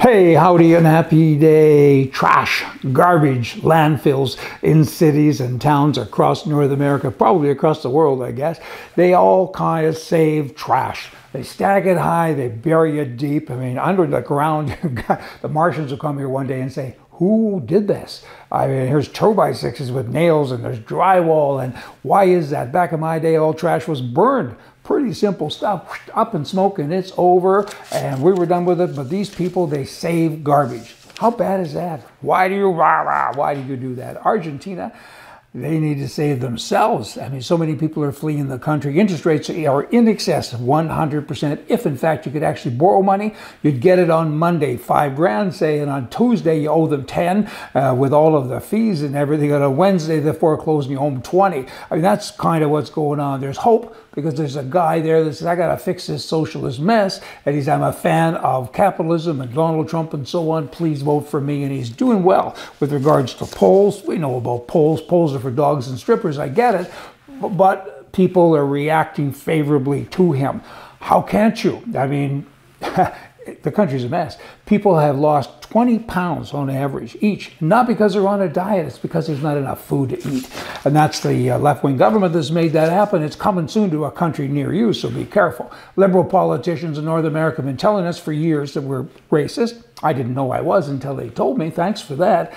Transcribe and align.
Hey, 0.00 0.32
howdy 0.32 0.72
and 0.72 0.86
happy 0.86 1.36
day. 1.36 2.06
Trash, 2.06 2.64
garbage, 2.90 3.56
landfills 3.56 4.38
in 4.62 4.86
cities 4.86 5.42
and 5.42 5.60
towns 5.60 5.98
across 5.98 6.46
North 6.46 6.70
America, 6.70 7.10
probably 7.10 7.50
across 7.50 7.82
the 7.82 7.90
world, 7.90 8.22
I 8.22 8.32
guess. 8.32 8.58
They 8.96 9.12
all 9.12 9.52
kind 9.52 9.86
of 9.86 9.98
save 9.98 10.54
trash. 10.56 11.10
They 11.34 11.42
stack 11.42 11.84
it 11.84 11.98
high, 11.98 12.32
they 12.32 12.48
bury 12.48 12.98
it 12.98 13.18
deep. 13.18 13.50
I 13.50 13.56
mean, 13.56 13.76
under 13.76 14.06
the 14.06 14.22
ground, 14.22 14.70
the 15.42 15.48
Martians 15.50 15.90
will 15.90 15.98
come 15.98 16.16
here 16.16 16.30
one 16.30 16.46
day 16.46 16.62
and 16.62 16.72
say, 16.72 16.96
who 17.20 17.62
did 17.66 17.86
this? 17.86 18.24
I 18.50 18.66
mean, 18.66 18.86
here's 18.86 19.06
two 19.06 19.34
by 19.34 19.52
sixes 19.52 19.92
with 19.92 20.08
nails 20.08 20.52
and 20.52 20.64
there's 20.64 20.78
drywall. 20.80 21.62
And 21.62 21.76
why 22.02 22.24
is 22.24 22.48
that? 22.48 22.72
Back 22.72 22.92
in 22.92 23.00
my 23.00 23.18
day, 23.18 23.36
all 23.36 23.52
trash 23.52 23.86
was 23.86 24.00
burned. 24.00 24.56
Pretty 24.84 25.12
simple 25.12 25.50
stuff. 25.50 26.00
Up 26.14 26.34
in 26.34 26.46
smoke 26.46 26.78
and 26.78 26.90
it's 26.90 27.12
over. 27.18 27.68
And 27.92 28.22
we 28.22 28.32
were 28.32 28.46
done 28.46 28.64
with 28.64 28.80
it. 28.80 28.96
But 28.96 29.10
these 29.10 29.28
people, 29.28 29.66
they 29.66 29.84
save 29.84 30.42
garbage. 30.42 30.96
How 31.18 31.30
bad 31.30 31.60
is 31.60 31.74
that? 31.74 32.00
Why 32.22 32.48
do 32.48 32.54
you, 32.54 32.70
rah, 32.70 33.02
rah, 33.02 33.34
why 33.34 33.54
do 33.54 33.62
you 33.64 33.76
do 33.76 33.94
that? 33.96 34.24
Argentina, 34.24 34.90
they 35.52 35.80
need 35.80 35.98
to 35.98 36.08
save 36.08 36.38
themselves. 36.40 37.18
I 37.18 37.28
mean, 37.28 37.42
so 37.42 37.58
many 37.58 37.74
people 37.74 38.04
are 38.04 38.12
fleeing 38.12 38.46
the 38.46 38.58
country. 38.58 39.00
Interest 39.00 39.26
rates 39.26 39.50
are 39.50 39.82
in 39.82 40.06
excess 40.06 40.52
of 40.52 40.60
100%. 40.60 41.64
If, 41.66 41.86
in 41.86 41.96
fact, 41.96 42.24
you 42.24 42.30
could 42.30 42.44
actually 42.44 42.76
borrow 42.76 43.02
money, 43.02 43.34
you'd 43.60 43.80
get 43.80 43.98
it 43.98 44.10
on 44.10 44.36
Monday, 44.36 44.76
five 44.76 45.16
grand, 45.16 45.52
say, 45.52 45.80
and 45.80 45.90
on 45.90 46.08
Tuesday, 46.08 46.60
you 46.60 46.68
owe 46.68 46.86
them 46.86 47.04
10 47.04 47.50
uh, 47.74 47.96
with 47.98 48.12
all 48.12 48.36
of 48.36 48.48
the 48.48 48.60
fees 48.60 49.02
and 49.02 49.16
everything. 49.16 49.52
On 49.52 49.60
a 49.60 49.70
Wednesday, 49.70 50.20
they 50.20 50.32
foreclose 50.32 50.84
and 50.84 50.92
you 50.92 50.98
home 50.98 51.20
20. 51.20 51.66
I 51.90 51.94
mean, 51.94 52.02
that's 52.02 52.30
kind 52.30 52.62
of 52.62 52.70
what's 52.70 52.90
going 52.90 53.18
on. 53.18 53.40
There's 53.40 53.56
hope 53.56 53.96
because 54.14 54.34
there's 54.34 54.56
a 54.56 54.62
guy 54.62 55.00
there 55.00 55.24
that 55.24 55.34
says, 55.34 55.46
I 55.46 55.56
got 55.56 55.68
to 55.72 55.76
fix 55.76 56.06
this 56.06 56.24
socialist 56.24 56.78
mess. 56.78 57.20
And 57.44 57.56
he's, 57.56 57.68
I'm 57.68 57.82
a 57.82 57.92
fan 57.92 58.36
of 58.36 58.72
capitalism 58.72 59.40
and 59.40 59.52
Donald 59.52 59.88
Trump 59.88 60.14
and 60.14 60.26
so 60.26 60.50
on. 60.50 60.68
Please 60.68 61.02
vote 61.02 61.22
for 61.22 61.40
me. 61.40 61.64
And 61.64 61.72
he's 61.72 61.90
doing 61.90 62.22
well 62.22 62.56
with 62.78 62.92
regards 62.92 63.34
to 63.34 63.46
polls. 63.46 64.04
We 64.04 64.18
know 64.18 64.36
about 64.36 64.68
polls. 64.68 65.00
Polls 65.00 65.34
are 65.34 65.39
for 65.40 65.50
dogs 65.50 65.88
and 65.88 65.98
strippers. 65.98 66.38
I 66.38 66.48
get 66.48 66.74
it. 66.74 66.92
But 67.40 68.12
people 68.12 68.54
are 68.56 68.66
reacting 68.66 69.32
favorably 69.32 70.04
to 70.06 70.32
him. 70.32 70.62
How 71.00 71.22
can't 71.22 71.62
you? 71.64 71.82
I 71.96 72.06
mean, 72.06 72.46
the 72.80 73.72
country's 73.72 74.04
a 74.04 74.08
mess. 74.08 74.38
People 74.66 74.98
have 74.98 75.18
lost 75.18 75.62
20 75.62 76.00
pounds 76.00 76.52
on 76.52 76.68
average 76.68 77.16
each, 77.20 77.52
not 77.60 77.86
because 77.86 78.14
they're 78.14 78.26
on 78.26 78.42
a 78.42 78.48
diet, 78.48 78.86
it's 78.86 78.98
because 78.98 79.26
there's 79.26 79.42
not 79.42 79.56
enough 79.56 79.84
food 79.84 80.10
to 80.10 80.28
eat. 80.28 80.50
And 80.84 80.94
that's 80.94 81.20
the 81.20 81.50
uh, 81.50 81.58
left 81.58 81.84
wing 81.84 81.96
government 81.96 82.32
that's 82.32 82.50
made 82.50 82.72
that 82.72 82.90
happen. 82.90 83.22
It's 83.22 83.36
coming 83.36 83.68
soon 83.68 83.90
to 83.90 84.04
a 84.04 84.10
country 84.10 84.48
near 84.48 84.74
you, 84.74 84.92
so 84.92 85.10
be 85.10 85.24
careful. 85.24 85.72
Liberal 85.96 86.24
politicians 86.24 86.98
in 86.98 87.04
North 87.04 87.24
America 87.24 87.58
have 87.58 87.66
been 87.66 87.76
telling 87.76 88.04
us 88.04 88.18
for 88.18 88.32
years 88.32 88.74
that 88.74 88.82
we're 88.82 89.04
racist. 89.30 89.84
I 90.02 90.12
didn't 90.12 90.34
know 90.34 90.50
I 90.50 90.60
was 90.60 90.88
until 90.88 91.14
they 91.14 91.30
told 91.30 91.58
me. 91.58 91.70
Thanks 91.70 92.00
for 92.00 92.16
that. 92.16 92.52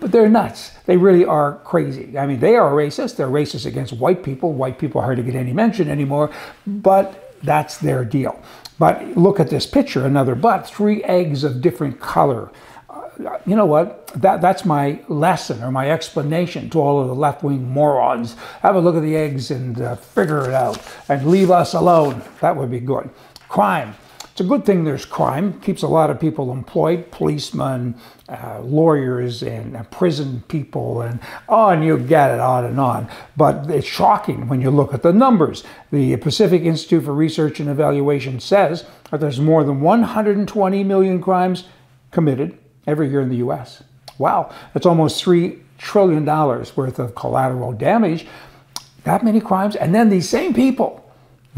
But 0.00 0.12
they're 0.12 0.28
nuts. 0.28 0.72
They 0.86 0.96
really 0.96 1.24
are 1.24 1.56
crazy. 1.64 2.16
I 2.18 2.26
mean, 2.26 2.40
they 2.40 2.56
are 2.56 2.70
racist. 2.70 3.16
They're 3.16 3.28
racist 3.28 3.66
against 3.66 3.92
white 3.92 4.22
people. 4.22 4.52
White 4.52 4.78
people 4.78 5.00
hardly 5.00 5.24
get 5.24 5.34
any 5.34 5.52
mention 5.52 5.88
anymore. 5.88 6.30
But 6.66 7.34
that's 7.42 7.78
their 7.78 8.04
deal. 8.04 8.40
But 8.78 9.16
look 9.16 9.40
at 9.40 9.50
this 9.50 9.66
picture, 9.66 10.04
another 10.04 10.34
butt, 10.34 10.68
three 10.68 11.02
eggs 11.02 11.42
of 11.42 11.60
different 11.60 12.00
color. 12.00 12.50
Uh, 12.88 13.38
you 13.44 13.56
know 13.56 13.66
what? 13.66 14.06
That, 14.14 14.40
that's 14.40 14.64
my 14.64 15.00
lesson 15.08 15.62
or 15.62 15.72
my 15.72 15.90
explanation 15.90 16.70
to 16.70 16.80
all 16.80 17.00
of 17.00 17.08
the 17.08 17.14
left 17.14 17.42
wing 17.42 17.68
morons. 17.68 18.36
Have 18.62 18.76
a 18.76 18.80
look 18.80 18.94
at 18.94 19.02
the 19.02 19.16
eggs 19.16 19.50
and 19.50 19.80
uh, 19.80 19.96
figure 19.96 20.44
it 20.48 20.54
out 20.54 20.80
and 21.08 21.26
leave 21.26 21.50
us 21.50 21.74
alone. 21.74 22.22
That 22.40 22.56
would 22.56 22.70
be 22.70 22.80
good. 22.80 23.10
Crime. 23.48 23.96
It's 24.38 24.44
a 24.44 24.48
good 24.48 24.64
thing 24.64 24.84
there's 24.84 25.04
crime. 25.04 25.58
Keeps 25.62 25.82
a 25.82 25.88
lot 25.88 26.10
of 26.10 26.20
people 26.20 26.52
employed, 26.52 27.10
policemen, 27.10 27.96
uh, 28.28 28.60
lawyers, 28.60 29.42
and 29.42 29.76
uh, 29.76 29.82
prison 29.82 30.44
people, 30.46 31.02
and 31.02 31.18
on 31.48 31.82
you 31.82 31.98
get 31.98 32.30
it, 32.30 32.38
on 32.38 32.64
and 32.64 32.78
on. 32.78 33.08
But 33.36 33.68
it's 33.68 33.88
shocking 33.88 34.46
when 34.46 34.60
you 34.60 34.70
look 34.70 34.94
at 34.94 35.02
the 35.02 35.12
numbers. 35.12 35.64
The 35.90 36.16
Pacific 36.18 36.62
Institute 36.62 37.02
for 37.02 37.14
Research 37.14 37.58
and 37.58 37.68
Evaluation 37.68 38.38
says 38.38 38.86
that 39.10 39.18
there's 39.18 39.40
more 39.40 39.64
than 39.64 39.80
120 39.80 40.84
million 40.84 41.20
crimes 41.20 41.64
committed 42.12 42.56
every 42.86 43.08
year 43.08 43.22
in 43.22 43.30
the 43.30 43.38
U.S. 43.38 43.82
Wow, 44.18 44.54
that's 44.72 44.86
almost 44.86 45.24
$3 45.24 45.58
trillion 45.78 46.24
worth 46.24 47.00
of 47.00 47.16
collateral 47.16 47.72
damage. 47.72 48.24
That 49.02 49.24
many 49.24 49.40
crimes. 49.40 49.74
And 49.74 49.92
then 49.92 50.10
these 50.10 50.28
same 50.28 50.54
people 50.54 51.07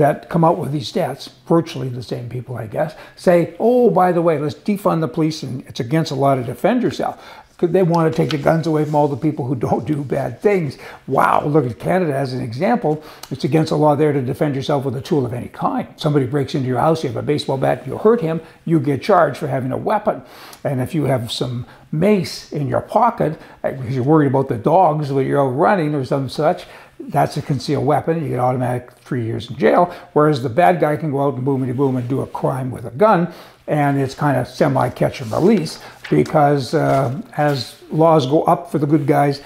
that 0.00 0.28
come 0.28 0.44
out 0.44 0.58
with 0.58 0.72
these 0.72 0.90
stats, 0.90 1.28
virtually 1.46 1.88
the 1.88 2.02
same 2.02 2.28
people, 2.28 2.56
I 2.56 2.66
guess, 2.66 2.94
say, 3.16 3.54
oh, 3.60 3.90
by 3.90 4.12
the 4.12 4.22
way, 4.22 4.38
let's 4.38 4.54
defund 4.54 5.00
the 5.00 5.08
police 5.08 5.42
and 5.42 5.62
it's 5.66 5.78
against 5.78 6.10
a 6.10 6.14
law 6.14 6.34
to 6.34 6.42
defend 6.42 6.82
yourself. 6.82 7.22
Because 7.50 7.74
they 7.74 7.82
want 7.82 8.10
to 8.10 8.16
take 8.16 8.30
the 8.30 8.38
guns 8.38 8.66
away 8.66 8.86
from 8.86 8.94
all 8.94 9.06
the 9.06 9.18
people 9.18 9.44
who 9.44 9.54
don't 9.68 9.86
do 9.86 10.02
bad 10.02 10.40
things. 10.40 10.78
Wow, 11.06 11.44
look 11.44 11.66
at 11.66 11.78
Canada 11.78 12.14
as 12.16 12.32
an 12.32 12.40
example. 12.40 13.04
It's 13.30 13.44
against 13.44 13.68
the 13.68 13.76
law 13.76 13.94
there 13.94 14.14
to 14.14 14.22
defend 14.22 14.56
yourself 14.56 14.86
with 14.86 14.96
a 14.96 15.02
tool 15.02 15.26
of 15.26 15.34
any 15.34 15.48
kind. 15.48 15.86
Somebody 15.96 16.24
breaks 16.24 16.54
into 16.54 16.66
your 16.66 16.80
house, 16.80 17.02
you 17.02 17.10
have 17.10 17.18
a 17.18 17.22
baseball 17.22 17.58
bat, 17.58 17.86
you 17.86 17.98
hurt 17.98 18.22
him, 18.22 18.40
you 18.64 18.80
get 18.80 19.02
charged 19.02 19.36
for 19.36 19.48
having 19.48 19.72
a 19.72 19.76
weapon. 19.76 20.22
And 20.64 20.80
if 20.80 20.94
you 20.94 21.04
have 21.04 21.30
some 21.30 21.66
mace 21.92 22.50
in 22.50 22.66
your 22.66 22.80
pocket, 22.80 23.38
because 23.62 23.94
you're 23.94 24.04
worried 24.04 24.28
about 24.28 24.48
the 24.48 24.56
dogs 24.56 25.12
when 25.12 25.26
you're 25.26 25.46
out 25.46 25.50
running 25.50 25.94
or 25.94 26.06
some 26.06 26.30
such, 26.30 26.64
that's 27.08 27.36
a 27.36 27.42
concealed 27.42 27.86
weapon. 27.86 28.22
You 28.22 28.28
get 28.30 28.38
automatic 28.38 28.92
three 28.92 29.24
years 29.24 29.50
in 29.50 29.56
jail. 29.56 29.94
Whereas 30.12 30.42
the 30.42 30.48
bad 30.48 30.80
guy 30.80 30.96
can 30.96 31.10
go 31.10 31.22
out 31.22 31.34
and 31.34 31.46
boomity 31.46 31.76
boom 31.76 31.96
and 31.96 32.08
do 32.08 32.20
a 32.20 32.26
crime 32.26 32.70
with 32.70 32.84
a 32.84 32.90
gun, 32.90 33.32
and 33.66 33.98
it's 33.98 34.14
kind 34.14 34.36
of 34.36 34.46
semi 34.48 34.88
catch 34.90 35.20
and 35.20 35.30
release 35.32 35.80
because 36.08 36.74
uh, 36.74 37.20
as 37.36 37.80
laws 37.90 38.26
go 38.26 38.42
up 38.44 38.70
for 38.70 38.78
the 38.78 38.86
good 38.86 39.06
guys, 39.06 39.42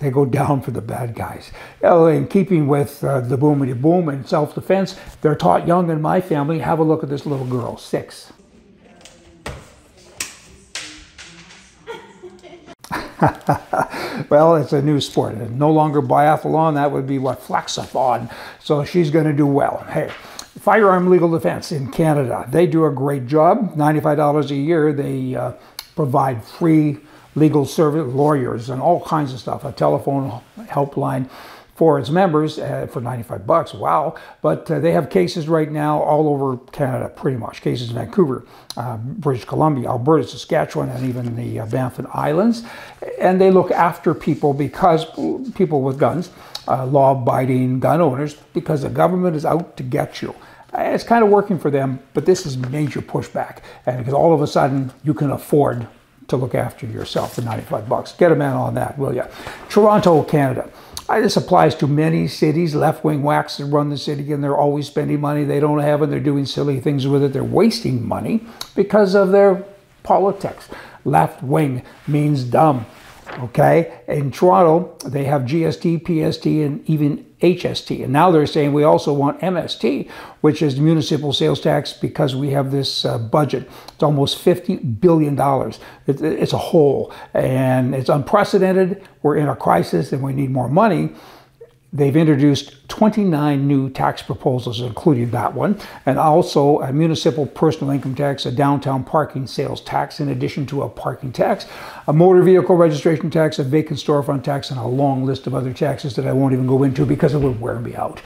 they 0.00 0.10
go 0.10 0.24
down 0.24 0.60
for 0.60 0.70
the 0.70 0.80
bad 0.80 1.14
guys. 1.14 1.52
In 1.82 2.26
keeping 2.26 2.66
with 2.66 3.02
uh, 3.04 3.20
the 3.20 3.36
boomity 3.36 3.78
boom 3.78 4.08
and 4.08 4.26
self 4.26 4.54
defense, 4.54 4.96
they're 5.20 5.36
taught 5.36 5.66
young 5.66 5.90
in 5.90 6.00
my 6.00 6.20
family. 6.20 6.58
Have 6.58 6.78
a 6.78 6.82
look 6.82 7.02
at 7.02 7.08
this 7.08 7.26
little 7.26 7.46
girl, 7.46 7.76
six. 7.76 8.32
well, 14.30 14.56
it's 14.56 14.72
a 14.72 14.82
new 14.82 15.00
sport. 15.00 15.36
No 15.50 15.70
longer 15.70 16.02
biathlon. 16.02 16.74
That 16.74 16.90
would 16.90 17.06
be 17.06 17.18
what 17.18 17.40
flexathon. 17.40 18.32
So 18.60 18.84
she's 18.84 19.10
going 19.10 19.26
to 19.26 19.32
do 19.32 19.46
well. 19.46 19.86
Hey, 19.88 20.10
firearm 20.58 21.08
legal 21.08 21.30
defense 21.30 21.70
in 21.70 21.90
Canada. 21.90 22.46
They 22.50 22.66
do 22.66 22.84
a 22.84 22.90
great 22.90 23.26
job. 23.26 23.74
$95 23.76 24.50
a 24.50 24.54
year. 24.54 24.92
They 24.92 25.36
uh, 25.36 25.52
provide 25.94 26.44
free 26.44 26.98
legal 27.34 27.64
service, 27.64 28.12
lawyers, 28.12 28.68
and 28.70 28.82
all 28.82 29.00
kinds 29.04 29.32
of 29.32 29.40
stuff. 29.40 29.64
A 29.64 29.72
telephone 29.72 30.40
helpline 30.58 31.30
for 31.74 31.98
its 31.98 32.10
members 32.10 32.58
uh, 32.58 32.86
for 32.90 33.00
95 33.00 33.46
bucks. 33.46 33.74
Wow. 33.74 34.16
But 34.42 34.70
uh, 34.70 34.78
they 34.78 34.92
have 34.92 35.10
cases 35.10 35.48
right 35.48 35.70
now 35.70 36.00
all 36.00 36.28
over 36.28 36.58
Canada, 36.70 37.08
pretty 37.08 37.38
much. 37.38 37.62
Cases 37.62 37.88
in 37.88 37.94
Vancouver, 37.94 38.44
uh, 38.76 38.98
British 38.98 39.44
Columbia, 39.44 39.88
Alberta, 39.88 40.26
Saskatchewan, 40.26 40.90
and 40.90 41.06
even 41.06 41.34
the 41.34 41.60
uh, 41.60 41.66
Baffin 41.66 42.06
Islands. 42.12 42.64
And 43.18 43.40
they 43.40 43.50
look 43.50 43.70
after 43.70 44.14
people 44.14 44.52
because 44.52 45.06
people 45.54 45.82
with 45.82 45.98
guns, 45.98 46.30
uh, 46.68 46.86
law 46.86 47.12
abiding 47.12 47.80
gun 47.80 48.00
owners, 48.00 48.34
because 48.52 48.82
the 48.82 48.90
government 48.90 49.34
is 49.34 49.44
out 49.44 49.76
to 49.78 49.82
get 49.82 50.20
you. 50.20 50.34
It's 50.74 51.04
kind 51.04 51.22
of 51.22 51.30
working 51.30 51.58
for 51.58 51.70
them, 51.70 52.00
but 52.14 52.24
this 52.24 52.46
is 52.46 52.56
major 52.56 53.02
pushback. 53.02 53.58
And 53.84 53.98
because 53.98 54.14
all 54.14 54.32
of 54.32 54.40
a 54.40 54.46
sudden 54.46 54.92
you 55.04 55.12
can 55.12 55.30
afford 55.30 55.86
to 56.32 56.36
look 56.38 56.54
after 56.54 56.86
yourself 56.86 57.34
for 57.34 57.42
95 57.42 57.88
bucks. 57.88 58.12
Get 58.12 58.32
a 58.32 58.34
man 58.34 58.54
on 58.54 58.74
that, 58.74 58.98
will 58.98 59.14
you? 59.14 59.24
Toronto, 59.68 60.22
Canada. 60.22 60.68
This 61.08 61.36
applies 61.36 61.74
to 61.74 61.86
many 61.86 62.26
cities, 62.26 62.74
left-wing 62.74 63.22
whacks 63.22 63.58
that 63.58 63.66
run 63.66 63.90
the 63.90 63.98
city 63.98 64.32
and 64.32 64.42
they're 64.42 64.56
always 64.56 64.86
spending 64.86 65.20
money 65.20 65.44
they 65.44 65.60
don't 65.60 65.80
have 65.80 66.00
and 66.00 66.10
they're 66.10 66.20
doing 66.20 66.46
silly 66.46 66.80
things 66.80 67.06
with 67.06 67.22
it. 67.22 67.34
They're 67.34 67.44
wasting 67.44 68.06
money 68.06 68.46
because 68.74 69.14
of 69.14 69.30
their 69.30 69.62
politics. 70.04 70.70
Left 71.04 71.42
wing 71.42 71.82
means 72.06 72.44
dumb. 72.44 72.86
Okay, 73.38 74.00
in 74.08 74.30
Toronto, 74.30 74.96
they 75.08 75.24
have 75.24 75.42
GST, 75.42 76.04
PST, 76.04 76.46
and 76.46 76.88
even 76.88 77.24
HST. 77.40 78.04
And 78.04 78.12
now 78.12 78.30
they're 78.30 78.46
saying 78.46 78.72
we 78.72 78.84
also 78.84 79.12
want 79.12 79.40
MST, 79.40 80.08
which 80.42 80.60
is 80.60 80.76
the 80.76 80.82
municipal 80.82 81.32
sales 81.32 81.60
tax, 81.60 81.92
because 81.92 82.36
we 82.36 82.50
have 82.50 82.70
this 82.70 83.04
uh, 83.04 83.18
budget. 83.18 83.68
It's 83.94 84.02
almost 84.02 84.44
$50 84.44 85.00
billion. 85.00 85.38
It, 86.06 86.20
it's 86.20 86.52
a 86.52 86.58
hole, 86.58 87.12
and 87.32 87.94
it's 87.94 88.10
unprecedented. 88.10 89.02
We're 89.22 89.36
in 89.36 89.48
a 89.48 89.56
crisis, 89.56 90.12
and 90.12 90.22
we 90.22 90.34
need 90.34 90.50
more 90.50 90.68
money. 90.68 91.10
They've 91.94 92.16
introduced 92.16 92.88
29 92.88 93.68
new 93.68 93.90
tax 93.90 94.22
proposals, 94.22 94.80
including 94.80 95.30
that 95.32 95.52
one, 95.52 95.78
and 96.06 96.18
also 96.18 96.80
a 96.80 96.90
municipal 96.90 97.44
personal 97.44 97.90
income 97.90 98.14
tax, 98.14 98.46
a 98.46 98.50
downtown 98.50 99.04
parking 99.04 99.46
sales 99.46 99.82
tax, 99.82 100.18
in 100.18 100.30
addition 100.30 100.64
to 100.66 100.82
a 100.82 100.88
parking 100.88 101.32
tax, 101.32 101.66
a 102.08 102.12
motor 102.14 102.42
vehicle 102.42 102.76
registration 102.76 103.30
tax, 103.30 103.58
a 103.58 103.64
vacant 103.64 103.98
storefront 103.98 104.42
tax, 104.42 104.70
and 104.70 104.80
a 104.80 104.86
long 104.86 105.26
list 105.26 105.46
of 105.46 105.54
other 105.54 105.74
taxes 105.74 106.16
that 106.16 106.26
I 106.26 106.32
won't 106.32 106.54
even 106.54 106.66
go 106.66 106.82
into 106.82 107.04
because 107.04 107.34
it 107.34 107.38
would 107.38 107.60
wear 107.60 107.78
me 107.78 107.94
out. 107.94 108.22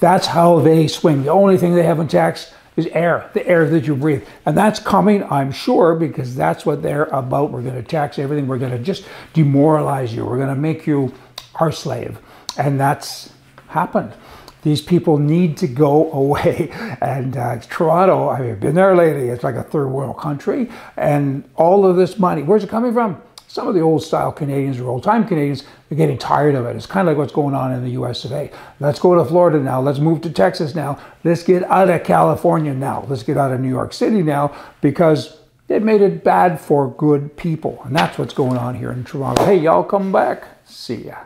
That's 0.00 0.28
how 0.28 0.60
they 0.60 0.88
swing. 0.88 1.22
The 1.24 1.32
only 1.32 1.58
thing 1.58 1.74
they 1.74 1.82
haven't 1.82 2.08
taxed 2.08 2.54
is 2.76 2.86
air, 2.88 3.30
the 3.34 3.46
air 3.46 3.68
that 3.68 3.86
you 3.86 3.94
breathe. 3.94 4.26
And 4.46 4.56
that's 4.56 4.80
coming, 4.80 5.22
I'm 5.24 5.52
sure, 5.52 5.94
because 5.94 6.34
that's 6.34 6.64
what 6.64 6.80
they're 6.80 7.04
about. 7.04 7.50
We're 7.50 7.60
going 7.60 7.74
to 7.74 7.82
tax 7.82 8.18
everything. 8.18 8.46
We're 8.46 8.56
going 8.56 8.72
to 8.72 8.78
just 8.78 9.04
demoralize 9.34 10.14
you. 10.14 10.24
We're 10.24 10.38
going 10.38 10.48
to 10.48 10.54
make 10.54 10.86
you 10.86 11.12
our 11.56 11.70
slave. 11.70 12.18
And 12.58 12.78
that's 12.78 13.32
happened. 13.68 14.12
These 14.62 14.80
people 14.80 15.18
need 15.18 15.56
to 15.58 15.66
go 15.66 16.10
away. 16.12 16.70
And 17.00 17.36
uh, 17.36 17.58
Toronto, 17.60 18.28
I've 18.28 18.60
been 18.60 18.74
there 18.74 18.96
lately. 18.96 19.28
It's 19.28 19.44
like 19.44 19.56
a 19.56 19.62
third 19.62 19.88
world 19.88 20.18
country. 20.18 20.70
And 20.96 21.44
all 21.56 21.84
of 21.84 21.96
this 21.96 22.18
money, 22.18 22.42
where's 22.42 22.64
it 22.64 22.70
coming 22.70 22.92
from? 22.92 23.20
Some 23.48 23.68
of 23.68 23.74
the 23.74 23.80
old 23.80 24.02
style 24.02 24.32
Canadians 24.32 24.78
or 24.78 24.88
old 24.88 25.02
time 25.02 25.28
Canadians 25.28 25.64
are 25.90 25.94
getting 25.94 26.16
tired 26.16 26.54
of 26.54 26.64
it. 26.64 26.74
It's 26.74 26.86
kind 26.86 27.06
of 27.06 27.12
like 27.12 27.18
what's 27.18 27.34
going 27.34 27.54
on 27.54 27.70
in 27.70 27.84
the 27.84 27.90
US 28.02 28.22
today. 28.22 28.50
Let's 28.80 28.98
go 28.98 29.14
to 29.14 29.24
Florida 29.26 29.58
now. 29.58 29.78
Let's 29.78 29.98
move 29.98 30.22
to 30.22 30.30
Texas 30.30 30.74
now. 30.74 30.98
Let's 31.22 31.42
get 31.42 31.62
out 31.64 31.90
of 31.90 32.02
California 32.02 32.72
now. 32.72 33.04
Let's 33.08 33.22
get 33.22 33.36
out 33.36 33.52
of 33.52 33.60
New 33.60 33.68
York 33.68 33.92
City 33.92 34.22
now 34.22 34.56
because 34.80 35.36
it 35.68 35.82
made 35.82 36.00
it 36.00 36.24
bad 36.24 36.60
for 36.62 36.90
good 36.92 37.36
people. 37.36 37.78
And 37.84 37.94
that's 37.94 38.16
what's 38.16 38.32
going 38.32 38.56
on 38.56 38.74
here 38.74 38.90
in 38.90 39.04
Toronto. 39.04 39.44
Hey, 39.44 39.58
y'all 39.58 39.84
come 39.84 40.12
back. 40.12 40.44
See 40.64 41.06
ya. 41.08 41.16